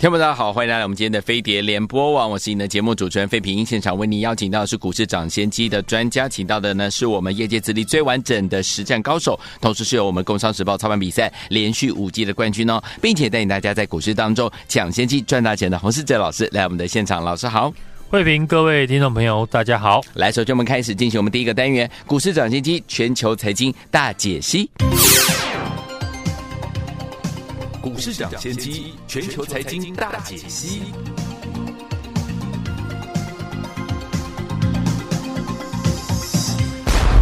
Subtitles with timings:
[0.00, 3.66] 听众大家好，欢迎来到我们今天的飞碟联播网，我是你的节目主持人费平。
[3.66, 17.70] 现场为您邀请到的是股市掌先机的专家，请到的呢是我们业界资历最完整的实战高手，同时是由我们工商时报操盘比赛连续五季的冠军哦，并且带领大家在股市当中抢先机赚大钱的洪世哲老师来我们的现场，老师好，
[18.10, 24.70] 费平，各位听众朋友大家好，来，首先我们开始进行我们第一个单元股市涨先机全球财经大解析。
[27.80, 30.82] 股市涨先机，全球财经大解析。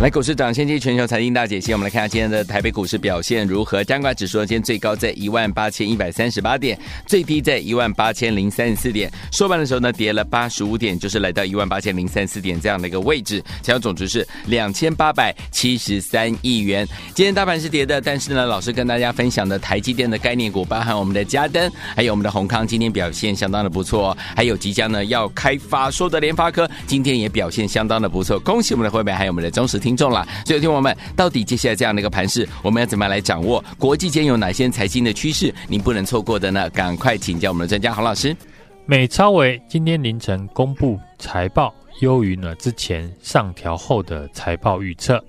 [0.00, 3.82] 来，股市涨先机全球财经大解析，我们来看下今天的台北股市表现如何？
[3.82, 9.10] 加权指数今天最高在一万八千一百三十八点，最低在一万八千零三十四点。
[9.32, 13.42] 收盘的时候呢，跌了八十五点，就是来到一万八千零三十四点这样的一个位置。
[13.60, 16.86] 成交总值是两千八百七十三亿元。
[17.12, 24.16] 今天大盘是跌的，但是呢，老师跟大家分享的台积电的概念股，包含我们的嘉登，还有我们的宏康，今天表现相当的不错。
[24.36, 28.38] 还有即将呢要开发说的联发科，今天也表现相当的不错。
[28.38, 29.87] 恭喜我们的会员，还有我们的忠实听。
[29.88, 35.54] 听众了，所以听我们到底接下来这样的一个盘势，我们要怎么样来掌握国际间有哪些财经的趋势？
[35.66, 36.68] 您不能错过的呢？
[36.70, 38.36] 赶快请教我们的专家洪老师。
[38.84, 45.24] 美超维今天凌晨公布财报，优于呢之前上调后的财报预测，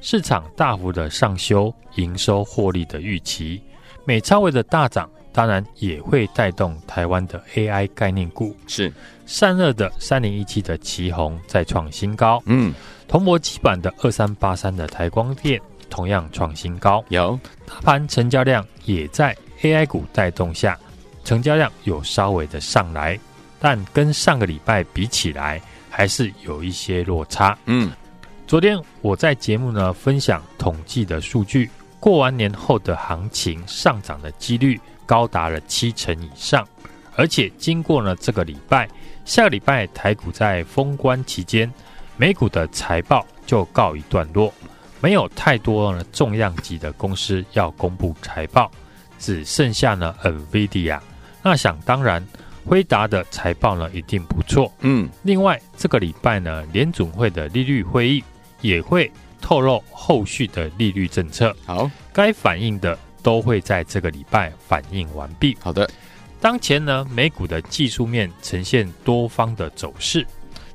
[0.00, 3.60] 市场大幅的上修营收获利的预期。
[4.04, 8.92] 美超维的大涨，当然也会带动台湾的 AI 概念股，是
[9.26, 12.72] 散热的三零一七的奇宏再创新高，嗯。
[13.06, 20.78] 铜箔基板的二三八三的台光电同样创新高，有大盘成交量也在 AI 股带动下，
[21.24, 23.18] 成交量有稍微的上来，
[23.60, 27.56] 但跟上个礼拜比起来，还是有一些落差。
[27.66, 27.92] 嗯，
[28.46, 36.66] 昨天我在节目呢分享统计的数据，过完年后的行情上涨的几率高达了七成以上，
[37.14, 38.88] 而且经过了这个礼拜，
[39.24, 41.72] 下个礼拜台股在封关期间。
[42.16, 44.52] 美股的财报就告一段落，
[45.00, 48.70] 没有太多呢重量级的公司要公布财报，
[49.18, 51.00] 只剩下呢 NVIDIA。
[51.42, 52.24] 那想当然，
[52.64, 54.72] 辉达的财报呢一定不错。
[54.80, 58.22] 嗯，另外这个礼拜呢，联准会的利率会议
[58.60, 59.10] 也会
[59.40, 61.54] 透露后续的利率政策。
[61.66, 65.56] 好，该反映的都会在这个礼拜反映完毕。
[65.60, 65.90] 好的，
[66.40, 70.24] 当前呢，美股的技术面呈现多方的走势。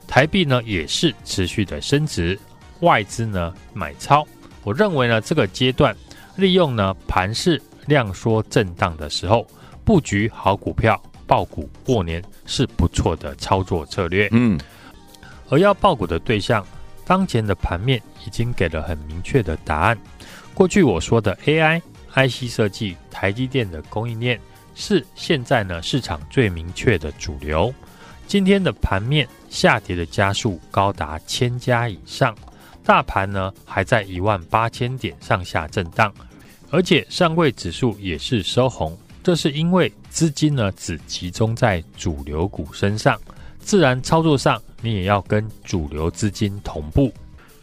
[0.10, 2.38] 台币呢也是持续的升值，
[2.80, 4.28] 外资呢买超。
[4.64, 5.96] 我认为呢这个阶段
[6.36, 9.46] 利用呢盘势量缩震荡的时候
[9.86, 14.28] 布局好股票，爆股过年是不错的操作策略。
[14.32, 14.60] 嗯，
[15.48, 16.66] 而要爆股的对象，
[17.06, 19.98] 当前的盘面已经给了很明确的答案。
[20.56, 21.80] 过去我说的 AI、
[22.16, 24.40] IC 设计、台积电的供应链
[24.74, 27.72] 是现在呢市场最明确的主流。
[28.30, 32.38] 今天的盘面下跌的家数高达千家以上，
[32.84, 36.14] 大盘呢还在一万八千点上下震荡，
[36.70, 43.20] 而且上柜指数也是收红，这是因为资金呢只集中在主流股身上，
[43.58, 47.12] 自然操作上你也要跟主流资金同步。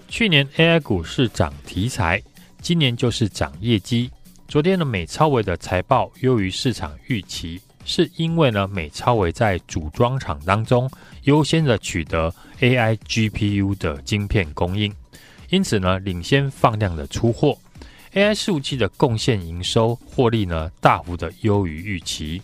[0.08, 2.20] 去年 AI 股是涨题材，
[2.60, 4.10] 今年就是涨业绩。
[4.48, 7.60] 昨天的美超微的财报优于市场预期。
[7.86, 10.90] 是因为呢，美超微在组装厂当中
[11.22, 14.92] 优先的取得 AI GPU 的晶片供应，
[15.50, 17.56] 因此呢，领先放量的出货
[18.12, 22.42] ，AI 伺服器的贡献营收获利呢，大幅的优于预期。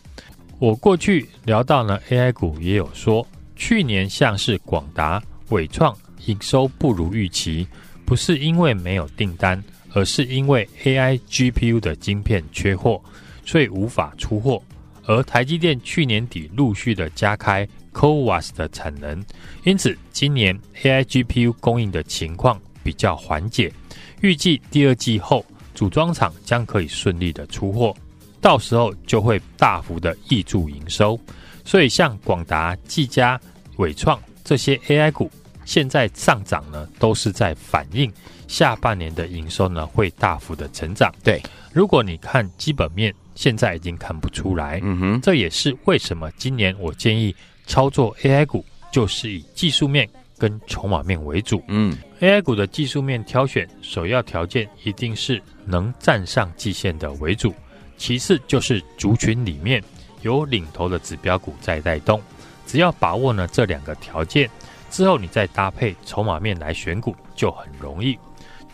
[0.60, 5.92] 我过去聊到呢，AI 股也有说，去年像是广达、伟创
[6.26, 7.66] 营收不如预期，
[8.04, 9.60] 不是因为没有订单，
[9.92, 13.02] 而是因为 AI GPU 的晶片缺货，
[13.44, 14.62] 所以无法出货。
[15.06, 19.24] 而台积电去年底陆续的加开 CoWAS 的产能，
[19.64, 23.72] 因此今年 AI GPU 供应的情况比较缓解，
[24.20, 25.44] 预计第二季后
[25.74, 27.94] 组装厂将可以顺利的出货，
[28.40, 31.18] 到时候就会大幅的挹注营收。
[31.64, 33.40] 所以像广达、技嘉、
[33.76, 35.30] 伟创这些 AI 股
[35.64, 38.12] 现在上涨呢，都是在反映
[38.48, 41.12] 下半年的营收呢会大幅的成长。
[41.22, 41.40] 对，
[41.72, 44.80] 如果你看基本面，现在已经看不出来。
[44.82, 47.34] 嗯哼，这也是为什么今年我建议
[47.66, 50.08] 操作 AI 股，就是以技术面
[50.38, 51.62] 跟筹码面为主。
[51.68, 57.54] 嗯，AI 股的技术面挑选，首要条件一定是能站上季线的为主，
[57.96, 59.82] 其次就是族群里面
[60.22, 62.20] 有领头的指标股在带动。
[62.66, 64.48] 只要把握呢这两个条件
[64.90, 68.18] 之后，你再搭配筹码面来选股就很容易。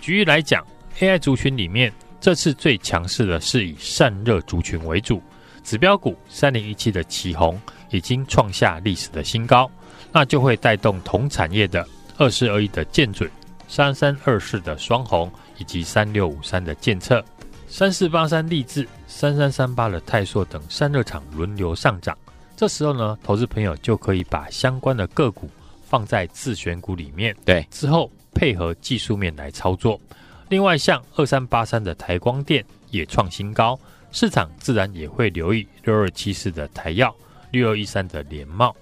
[0.01, 0.65] 举例来讲
[0.99, 5.23] ，AI 族群里面这次最强势的是以散热族群为主，
[5.63, 7.61] 指标股三零一七的奇红
[7.91, 9.71] 已经创下历史的新高，
[10.13, 11.87] 那就会带动同产业的
[12.17, 13.31] 二四二一的建准、
[13.69, 17.25] 三三二四的双红以及三六五三的建测、
[17.69, 22.17] 三四八三立志、三三三八的泰硕等散热厂轮流上涨。
[22.57, 25.49] 这时候呢，投资朋友就可以把相关的个股
[25.85, 29.99] 放在自选股里面，对，之后配合技术面来操作。
[30.49, 33.79] 另外，像二三八三的台光电也创新高，
[34.11, 37.15] 市场自然也会留意六二七四的台药、
[37.51, 38.75] 六二一三的联茂。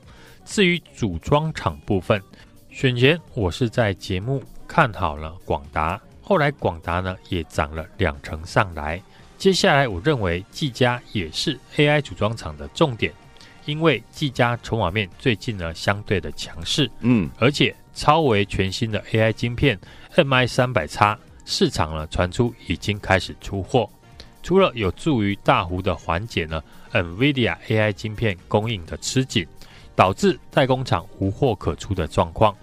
[0.45, 2.23] 至于组装厂部分，
[2.71, 9.03] 选前我是在节目看好了广达，后来广达呢也涨了两成上来。
[9.37, 13.13] 接下来，我认为技嘉也是 AI 组装厂的重点。
[13.65, 19.77] 因为技嘉筹码面最近呢相对的强势，嗯，而且超为全新的 AI 晶片
[20.15, 21.01] MI 三百 X
[21.47, 23.89] 市场呢传出已经开始出货，
[24.43, 26.63] 除了有助于大幅的缓解呢
[26.93, 29.47] NVIDIA AI 晶片供应的吃紧，
[29.95, 32.55] 导致代工厂无货可出的状况，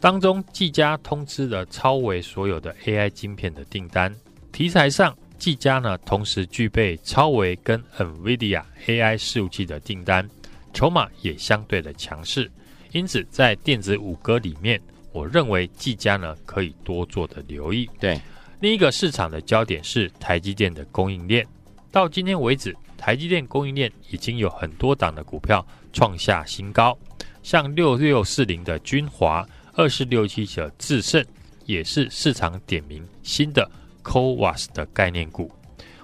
[0.00, 4.14] 当中技嘉通知了超微所有的 AI 晶片的订单，
[4.50, 5.14] 题材上。
[5.38, 10.28] 技嘉呢，同时具备超微跟 NVIDIA AI 伺服器的订单，
[10.72, 12.50] 筹码也相对的强势，
[12.90, 14.82] 因此在电子五哥里面，
[15.18, 17.90] 我认为技嘉呢可以多做的留意。
[17.98, 18.20] 对，
[18.60, 21.44] 另一个市场的焦点是台积电的供应链，
[21.90, 26.96] 到今天为止，台积电供应链已经有很多档的股票创下新高，
[27.42, 31.24] 像六六四零的君华，二四六七的智胜，
[31.66, 33.68] 也是市场点名新的。
[34.04, 35.52] CoWoS 的概念股，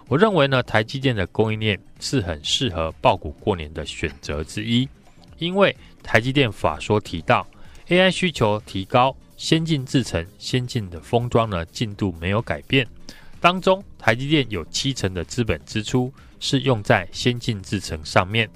[0.09, 4.87] 我认为呢，台积电的供应链是很适合爆股过年的选择之一，
[5.39, 7.47] 因为台积电法说提到
[7.89, 12.87] AI 需求提高，先进制程、先进的封装呢进度没有改变，
[13.41, 18.49] 当中台积电有七成的资本支出是用在先进制程上面，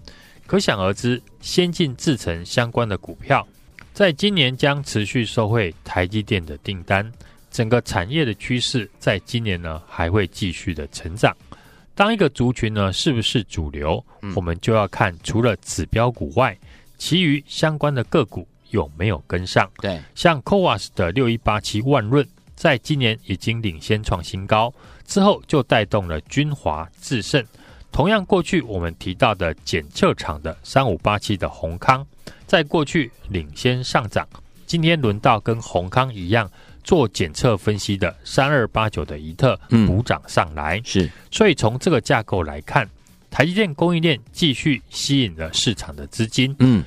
[0.47, 3.47] 可想而知，先进制程相关的股票，
[3.93, 7.13] 在今年将持续收回台积电的订单。
[7.51, 11.35] 整个产业的趋势在今年呢还会继续的成长。
[11.95, 16.57] 当一个族群呢是不是主流，嗯、我们就要看除了指标股外，
[16.99, 19.71] 其余相关的个股有没有跟上。
[19.81, 24.73] 对，像 CoWoS 的六一八七万润，在今年已经领先创新高，
[25.07, 27.45] 之后就带动了军华、智胜。
[27.91, 32.07] 同样，过去我们提到的检测厂的三五八七的宏康，
[32.47, 34.29] 在过去领先上涨，
[34.67, 36.51] 今天轮到跟宏康一样。
[36.85, 42.89] 做检测分析的三二八九的宜特补涨上来，嗯、是，所以从这个架构来看，
[43.31, 46.57] 台积电供应链继续吸引了市场的资金。
[46.61, 46.83] 嗯，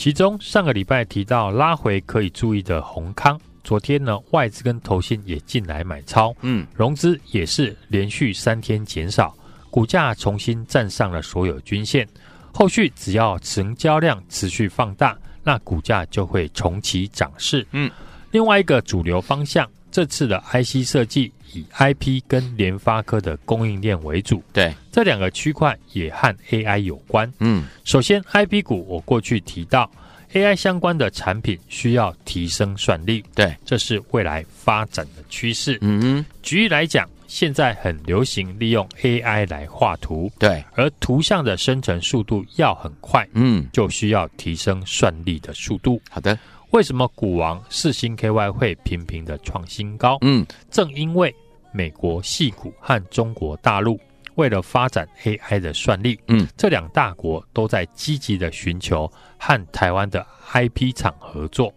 [0.00, 9.36] 其中上个礼拜提到拉回可以注意的宏康，昨天呢外资跟投信也进来买超，嗯，融资也是连续三天减少，
[9.68, 12.08] 股价重新站上了所有均线，
[12.50, 17.66] 后续只要成交量持续放大，那股价就会重启涨势。
[17.72, 17.90] 嗯。
[18.30, 24.42] 另外一个主流方向，这次的 IC 设计以 IP 跟联发科的供应链为主。
[24.52, 27.30] 对，这两个区块也和 AI 有关。
[27.40, 29.90] 嗯，首先 IP 股，我过去提到
[30.32, 33.24] AI 相关的产品需要提升算力。
[33.34, 35.76] 对，这是未来发展的趋势。
[35.80, 40.30] 嗯哼，举例来讲，现在很流行利用 AI 来画图。
[40.38, 43.26] 对，而图像的生成速度要很快。
[43.32, 46.00] 嗯，就需要提升算力的速度。
[46.08, 46.38] 好的。
[46.70, 50.18] 为什么股王四星 KY 会频频的创新高？
[50.20, 51.34] 嗯，正因为
[51.72, 53.98] 美国系股和中国大陆
[54.36, 61.74] 为了发展 AI 的算力，嗯，这两大国都在积极的寻求和台湾的 IP 厂合作。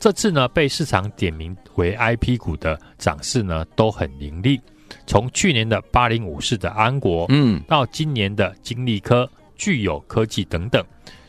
[0.00, 4.58] 这次呢，被市场点名为 IP 股的涨势呢，都很凌厉。
[5.06, 10.82] 从去年的八零五四的安国，嗯，到今年的金利科、具有科技等等，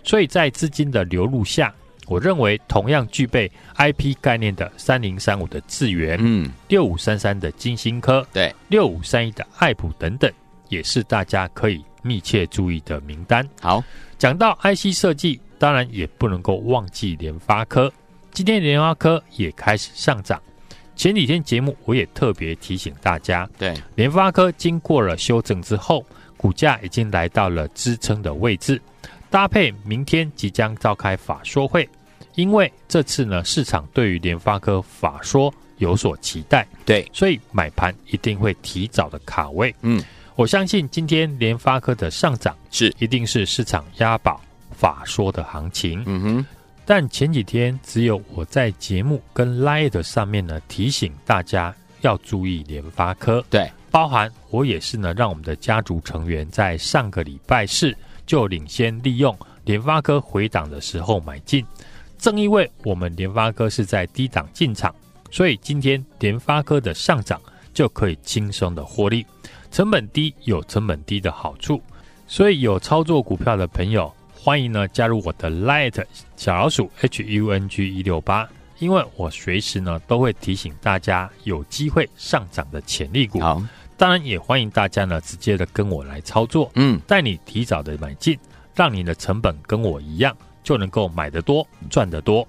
[0.04, 1.74] 所以在资金的流入下。
[2.14, 10.32] 我认为同样具备 IP 概念的三零三五的智源，嗯，六五三三的金星科，对，六五三一的爱普等等，
[10.70, 13.44] 也是大家可以密切注意的名单。
[13.60, 13.84] 好，
[14.20, 17.92] 讲到 IC 设计，当然也不能够忘记联发科。
[18.32, 20.40] 今天联发科也开始上涨。
[20.96, 26.06] 前几天节目我也特别提醒大家，对，联发科经过了修正之后，
[26.38, 28.80] 股价已经来到了支撑的位置。
[29.32, 31.90] 搭配明天即将召开法说会，
[32.36, 39.74] 因为这次呢，市场对于联发科法说有所期待，对，所以买盘一定会提早的卡位。
[39.82, 40.04] 嗯，
[40.36, 46.04] 我相信今天联发科的上涨是一定是市场押宝法说的行情。
[46.06, 46.46] 嗯哼。
[46.86, 61.66] 但前几天只有我在节目跟 Light 上面呢提醒大家要注意联发科，对，包含我也是呢让我们的家族成员在上个礼拜四就领先利用联发科回档的时候买进，
[62.24, 64.96] 正因为我们联发科是在低档进场，
[65.30, 67.38] 所以今天联发科的上涨
[67.74, 69.26] 就可以轻松的获利，
[69.70, 71.82] 成本低有成本低的好处，
[72.26, 74.10] 所以有操作股票的朋友。
[74.34, 76.02] 欢迎呢加入我的 Light
[76.38, 78.48] 小老鼠 H U N G 一六八，
[78.80, 83.42] 因为我随时呢都会提醒大家有机会上涨的潜力股。
[83.42, 83.62] 好，
[83.98, 88.40] 当然也欢迎大家呢直接的跟我来操作，嗯，带你提早的买进，
[88.74, 92.48] 让你的成本跟我一样，就能够买得多赚得多。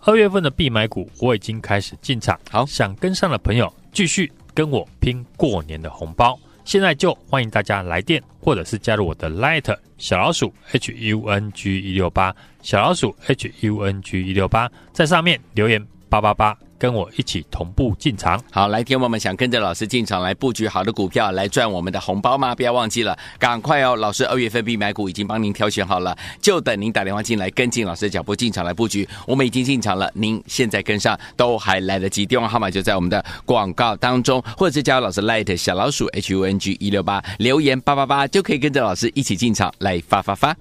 [0.00, 6.38] 二月份的必买股我已经开始进场，好，想跟上的朋友继续跟我拼过年的红包。
[6.64, 16.56] 现在就欢迎大家来电，或者是加入我的 Light 小老鼠 H U N G 一六八小老鼠 H U N G 一六八，在上面留言八八八。
[16.80, 18.42] 跟我一起同步进场。
[18.50, 22.54] 好，来，听我们想跟着老师进场来布局好的股票，来赚我们的红包吗？
[22.54, 23.94] 不要忘记了，赶快哦！
[23.94, 29.06] 老师二月份必买股已经帮您挑选好了，就等您打电话进来跟进老师的脚步进场来布局。
[29.26, 32.24] 我们已经进场了，您现在跟上都还来得及。
[32.24, 40.56] 电话号码就在我们的广告当中，或者是加老师 Light 小老鼠 H U N G 一六八，留言八八八就可以跟着老师一起进场来发发发。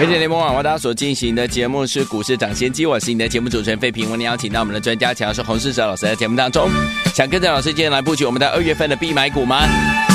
[0.00, 4.10] 而且联盟网为大家所进行的节目是股市涨先机，我是你的节目主持人费平。
[4.10, 6.68] 为您邀请到我们的专家，强是洪世哲老师在节目当中，
[7.14, 9.60] 想跟着老师今天来布局我们的二月份的必买股吗？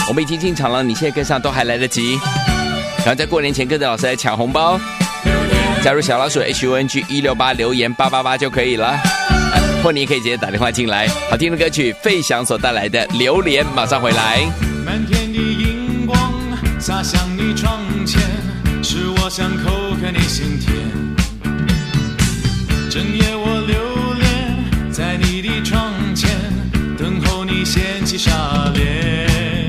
[0.10, 2.20] 我们已经进场了，你现在跟上都还来得及。
[3.00, 4.78] 然后在过年前跟着老师来抢红包，
[5.82, 8.98] 加入小老鼠 H U N G 一六八，留言八八八就可以了。
[9.84, 11.08] 或你可以直接打电话进来。
[11.30, 14.46] 好听的歌曲，费翔所带来的《榴莲》，马上回来。
[14.86, 16.20] 满天的荧光
[16.80, 18.47] 洒向你窗前。
[19.30, 20.72] 是我想扣开你心田，
[22.90, 26.30] 整夜我留恋在你的窗前，
[26.98, 29.67] 等候你掀起纱帘。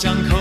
[0.00, 0.39] 巷口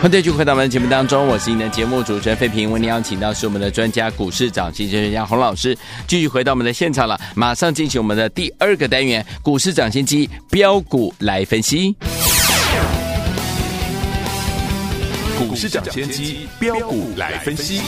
[0.00, 2.70] 欢 迎继续回到我们的节目当中，我是您的节目主持人费平。
[2.70, 5.76] 为您邀请到是我们的专家股市掌机专家洪老师，
[6.06, 7.18] 继续回到我们的现场了。
[7.34, 11.96] 马上进行我们的第二个单元——股市涨先机标股来分析。
[15.36, 17.80] 股市掌先机标股来分析。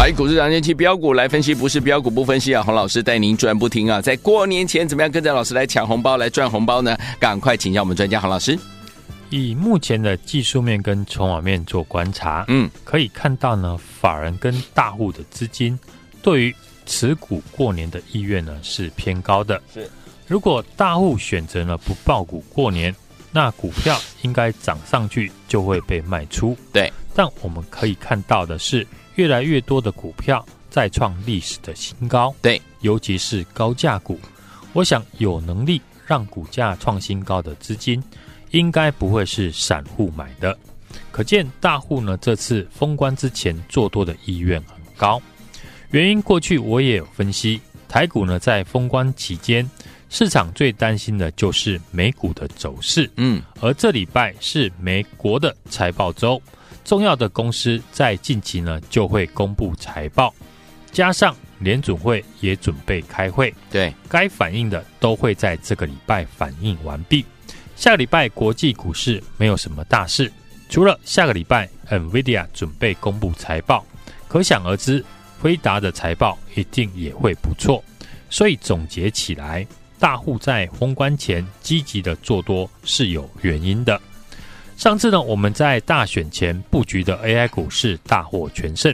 [0.00, 2.62] 来，股市涨先期标股来分析，不是标股不分析啊！
[2.62, 4.00] 洪老师带您赚不停啊！
[4.00, 6.96] 在过年前怎么样跟着老师来抢红包、来赚红包呢？
[7.18, 8.58] 赶快请教我们专家洪老师。
[9.28, 15.78] 以目前的技术面跟筹码面做观察，嗯，可以看到呢，法人跟大户的资金
[16.22, 19.60] 对于持股过年的意愿呢是偏高的。
[19.74, 19.86] 是，
[20.26, 22.94] 如果大户选择了不报股过年，
[23.30, 26.56] 那股票应该涨上去就会被卖出。
[26.72, 28.86] 对，但我们可以看到的是。
[29.20, 34.18] 越来越多的股票再创历史的新高，对，尤其是高价股。
[34.72, 38.02] 我想有能力让股价创新高的资金，
[38.52, 40.56] 应该不会是散户买的。
[41.12, 45.20] 可见大户呢，这次封关之前做多的意愿很高。
[45.90, 49.70] 原因过去我也有分析，台股呢在封关期间，
[50.08, 53.10] 市场最担心的就是美股的走势。
[53.18, 56.40] 嗯，而这礼拜是美国的财报周。
[56.90, 60.34] 重要的公司在近期呢就会公布财报，
[60.90, 67.24] 加上联准会也准备开会，对，该反应的都会在这个礼拜反应完毕。
[67.76, 70.32] 下个礼拜国际股市没有什么大事，
[70.68, 73.86] 除了下个礼拜 NVIDIA 准备公布财报，
[74.26, 75.04] 可想而知，
[75.38, 77.84] 辉达的财报一定也会不错。
[78.28, 79.64] 所以总结起来，
[80.00, 84.00] 大户在封关前积极的做多是有原因的。
[84.80, 88.90] 上次呢，我们在大选前布局的 AI 股是大获全胜，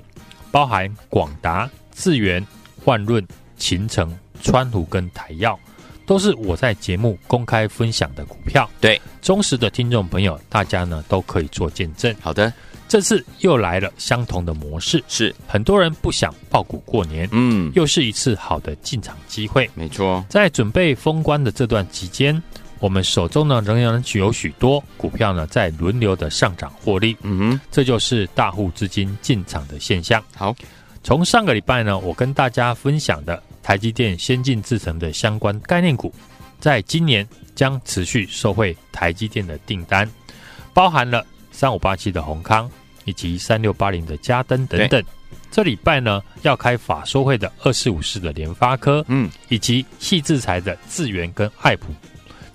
[0.51, 2.45] 包含广达、智源、
[2.87, 3.25] 万润、
[3.57, 4.13] 勤诚、
[4.43, 5.57] 川湖跟台药，
[6.05, 8.69] 都是我在节目公开分享的股票。
[8.81, 12.13] 对，忠实的听众朋友，大家呢都可以做见证。
[12.21, 12.53] 好的，
[12.89, 19.71] 这次又来了相同的模式，是很多人不想爆股过年，嗯，又是一次好的进场机会。
[19.77, 22.43] 没错，在准备封关的这段期间。
[22.79, 30.23] 我们手中呢仍然有许多股票呢在轮流的上涨获利，嗯哼，这就是大户资金进场的现象。
[30.35, 30.55] 好，
[31.03, 36.13] 从上个礼拜呢，我跟大家分享的台积电先进制程的相关概念股，
[36.61, 40.09] 在今年将持续受惠台积电的订单，
[40.75, 42.71] 包含了三五八七的宏康
[43.05, 45.03] 以及三六八零的嘉登等等。
[45.51, 51.87] 这礼拜呢要开法说会的二四五四的联发科，嗯，以及细制裁的智源跟爱普。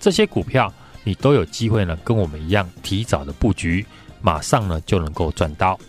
[0.02, 3.86] 这些股票你都有机会呢，跟我们一样提早的布局，
[4.20, 5.80] 马上呢就能够赚到。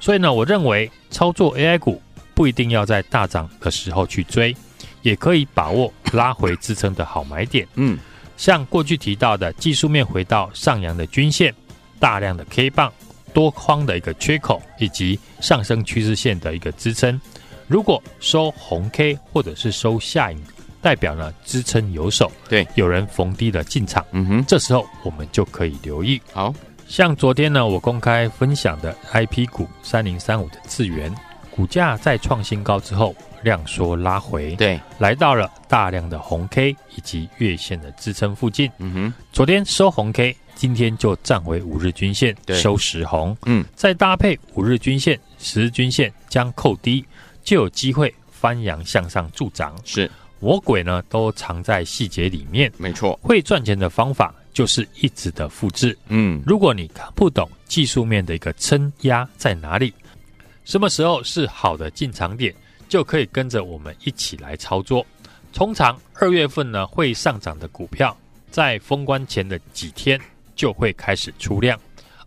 [0.00, 2.02] 所以呢，我认为操作 AI 股
[2.34, 4.54] 不一定要在大涨的时候去追，
[5.02, 7.66] 也可以把握拉回支撑的好买点。
[7.76, 7.96] 嗯，
[8.36, 11.54] 像过去提到的技术面回到上扬的均线，
[12.00, 12.92] 大量的 K 棒
[13.32, 17.20] 多框的一个缺口，以及上升趋势线的一个支撑，
[17.68, 20.42] 如果收红 K 或者是收下影。
[20.82, 26.20] 代表呢支撑有手，对，有人逢低的进场，嗯哼，这时候我们就可以留意。
[26.32, 26.52] 好。
[26.88, 31.10] 像昨天呢，我公开分享的 IP 股三零三五的智源，
[31.50, 47.02] 股价在创新高之后量缩拉回，对，来到了大量的红 K 以及月线的支撑附近，嗯哼，昨天收红 K，今天就站回五日均线，收十红，嗯，再搭配五日均线、十日均线将扣低，
[47.42, 50.10] 就有机会翻扬向上助涨，是。
[50.42, 52.70] 魔鬼呢，都藏在细节里面。
[52.76, 55.96] 没错，会赚钱的方法就是一直的复制。
[56.08, 59.94] 嗯，如果你看不懂技术面的一个撑压在哪里，
[60.64, 62.52] 什么时候是好的进场点，
[62.88, 65.06] 就可以跟着我们一起来操作。
[65.52, 68.16] 通常二月份呢会上涨的股票，
[68.50, 70.20] 在封关前的几天
[70.56, 71.78] 就会开始出量。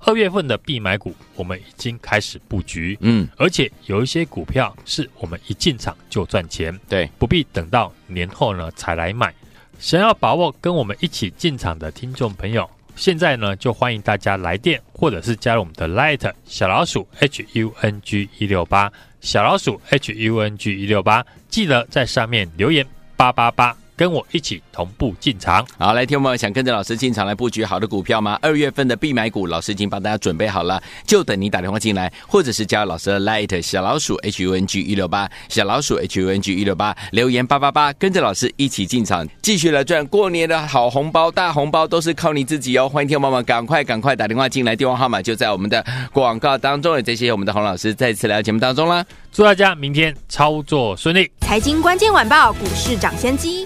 [0.06, 9.34] 二月份的必买股，我们已经开始布局，嗯，而且有一些股票是我们一进场就赚钱，对，不必等到年后呢才来买。
[9.80, 22.86] 想要把握跟我们一起进场的听众朋友，现在呢就欢迎大家来电，或者是加入我们的 Light 小老鼠 H U N G 一六八小老鼠 H U N G 一六八，记得在上面留言
[23.18, 23.76] 八八八。
[23.96, 28.38] 跟我一起同步进场，好，来听我们想跟着老师进场来布局好的股票吗？
[28.42, 42.90] 二月份的必买股，老师已经帮大家准备好了，就等你打电话进来，或者是加老师的 Light 小老鼠 H U N G 一六八小老鼠 H U N G 一六八留言八八八，跟着老师一起进场，继续来赚过年的好红包，大红包都是靠你自己哦！
[42.90, 53.66] 欢迎听众朋友们赶快赶快打电话进来，电话号码就在我们的广告当中，也谢谢我们的洪老师再次来到节目当中啦，祝大家明天操作顺利，财经关键晚报股市涨先机。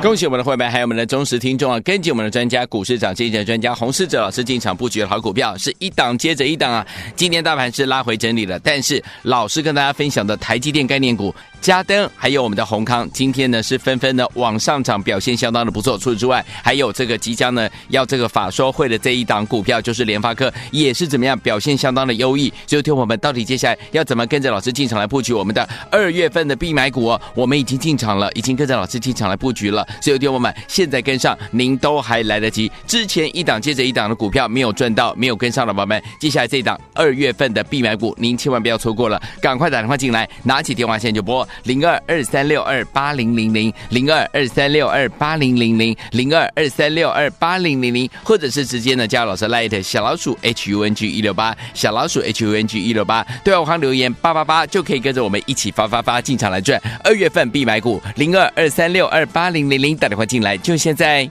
[0.00, 1.80] 恭喜我们的会员，还有我们的忠实听众啊！
[1.80, 6.86] 根据我们的专家，股市涨跌的专家洪世哲老师进场布局的好股票，是一档接着一档啊！
[7.16, 11.34] 今天大盘是拉回整理了，但是老师跟大家分享的台积电概念股。
[11.64, 15.96] 嘉登还有我们的宏康，今天呢是纷纷的往上涨，表现相当的不错。
[15.96, 22.52] 除此之外，还有这个即将呢要这个法说会的这一档股票，就是联发科，也是怎么样表现相当的优异。
[22.66, 27.20] 所以，听我们到底接下来要怎么跟着老师进场来布局我们的二月份的必买股哦？
[27.34, 29.88] 我们已经进场了，已经跟着老师进场来布局了。
[30.02, 32.70] 所以，听我们现在跟上，您都还来得及。
[32.86, 41.48] 之前一档接着一档的股票没有赚到，没有跟上的宝宝们，接下来这一档二月份的必买股，您千万不要错过了，赶快打电话进来，拿起电话线就拨。
[41.62, 61.30] 零二二三六二八零零零零二二三六二八零零零零二二三六二八零零零，或者是直接呢加老师来小老鼠 H U N G 一六八小老鼠 H U N G 一六八，对话框留言八八八就可以跟着我们一起发发发进场来赚二月份必买股零二二三六二八零零零，打电话进来就现在。